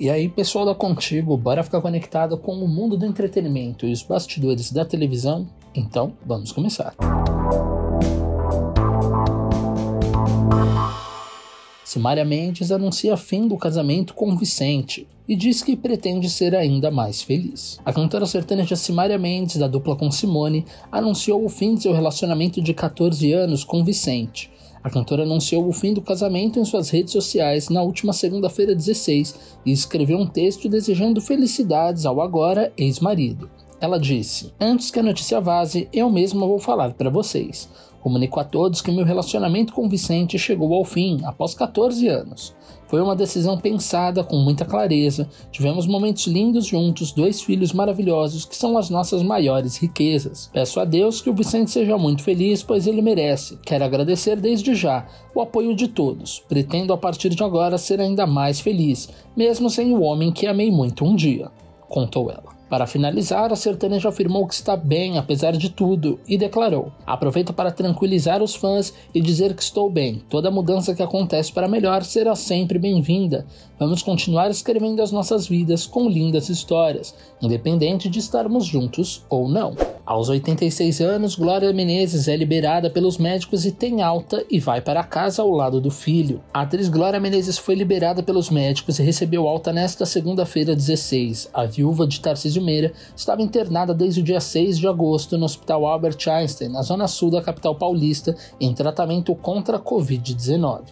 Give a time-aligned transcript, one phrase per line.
[0.00, 4.00] E aí, pessoal da Contigo, bora ficar conectado com o mundo do entretenimento e os
[4.00, 5.48] bastidores da televisão?
[5.74, 6.94] Então, vamos começar.
[11.84, 17.20] Simária Mendes anuncia fim do casamento com Vicente e diz que pretende ser ainda mais
[17.20, 17.80] feliz.
[17.84, 22.62] A cantora sertaneja Simária Mendes, da dupla com Simone, anunciou o fim de seu relacionamento
[22.62, 24.48] de 14 anos com Vicente
[24.82, 29.58] a cantora anunciou o fim do casamento em suas redes sociais na última segunda-feira 16
[29.66, 33.50] e escreveu um texto desejando felicidades ao agora ex-marido.
[33.80, 37.68] Ela disse: Antes que a notícia vaze, eu mesma vou falar para vocês.
[38.00, 42.56] Comunico a todos que meu relacionamento com Vicente chegou ao fim após 14 anos.
[42.86, 45.28] Foi uma decisão pensada com muita clareza.
[45.50, 50.48] Tivemos momentos lindos juntos, dois filhos maravilhosos que são as nossas maiores riquezas.
[50.52, 53.58] Peço a Deus que o Vicente seja muito feliz, pois ele merece.
[53.64, 56.42] Quero agradecer desde já o apoio de todos.
[56.48, 60.70] Pretendo a partir de agora ser ainda mais feliz, mesmo sem o homem que amei
[60.70, 61.50] muito um dia,
[61.88, 62.57] contou ela.
[62.68, 67.70] Para finalizar, a sertaneja afirmou que está bem apesar de tudo e declarou: Aproveito para
[67.70, 70.22] tranquilizar os fãs e dizer que estou bem.
[70.28, 73.46] Toda mudança que acontece para melhor será sempre bem-vinda.
[73.78, 79.74] Vamos continuar escrevendo as nossas vidas com lindas histórias, independente de estarmos juntos ou não.
[80.04, 85.04] Aos 86 anos, Glória Menezes é liberada pelos médicos e tem alta e vai para
[85.04, 86.40] casa ao lado do filho.
[86.52, 91.50] A atriz Glória Menezes foi liberada pelos médicos e recebeu alta nesta segunda-feira 16.
[91.52, 95.86] A viúva de Tarcísio Meira estava internada desde o dia 6 de agosto no Hospital
[95.86, 100.82] Albert Einstein, na zona sul da capital paulista, em tratamento contra a Covid-19.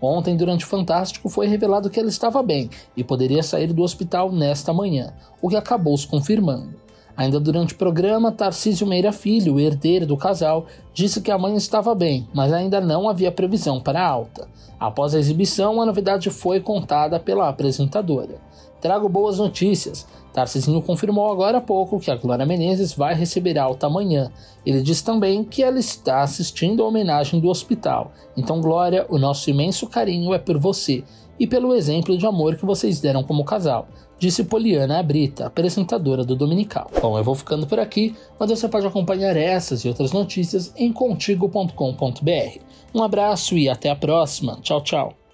[0.00, 4.30] Ontem, durante o Fantástico, foi revelado que ela estava bem e poderia sair do hospital
[4.30, 6.86] nesta manhã, o que acabou se confirmando.
[7.16, 11.94] Ainda durante o programa, Tarcísio Meira Filho, herdeiro do casal, disse que a mãe estava
[11.94, 14.46] bem, mas ainda não havia previsão para alta.
[14.78, 18.38] Após a exibição, a novidade foi contada pela apresentadora.
[18.80, 20.06] Trago boas notícias.
[20.32, 24.30] Tarcisinho confirmou agora há pouco que a Glória Menezes vai receber alta amanhã.
[24.64, 28.12] Ele diz também que ela está assistindo a homenagem do hospital.
[28.36, 31.02] Então, Glória, o nosso imenso carinho é por você
[31.38, 36.34] e pelo exemplo de amor que vocês deram como casal disse Poliana Brita, apresentadora do
[36.34, 36.90] Dominical.
[37.00, 40.92] Bom, eu vou ficando por aqui, mas você pode acompanhar essas e outras notícias em
[40.92, 42.60] contigo.com.br.
[42.94, 44.58] Um abraço e até a próxima.
[44.62, 45.25] Tchau, tchau.